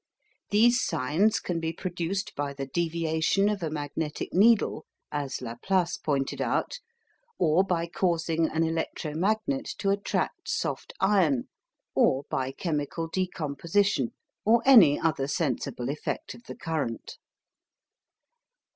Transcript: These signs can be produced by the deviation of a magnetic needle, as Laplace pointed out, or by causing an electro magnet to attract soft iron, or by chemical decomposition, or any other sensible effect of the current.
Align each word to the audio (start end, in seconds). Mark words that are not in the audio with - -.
These 0.49 0.81
signs 0.83 1.39
can 1.39 1.59
be 1.59 1.71
produced 1.71 2.33
by 2.35 2.53
the 2.55 2.65
deviation 2.65 3.47
of 3.49 3.61
a 3.61 3.69
magnetic 3.69 4.33
needle, 4.33 4.87
as 5.11 5.43
Laplace 5.43 5.95
pointed 5.95 6.41
out, 6.41 6.79
or 7.37 7.63
by 7.63 7.85
causing 7.85 8.47
an 8.47 8.63
electro 8.63 9.13
magnet 9.13 9.65
to 9.77 9.91
attract 9.91 10.49
soft 10.49 10.91
iron, 10.99 11.49
or 11.93 12.23
by 12.31 12.51
chemical 12.51 13.07
decomposition, 13.09 14.15
or 14.43 14.63
any 14.65 14.99
other 14.99 15.27
sensible 15.27 15.87
effect 15.87 16.33
of 16.33 16.45
the 16.45 16.55
current. 16.55 17.19